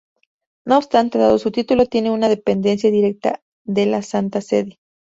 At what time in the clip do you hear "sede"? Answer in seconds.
4.41-4.79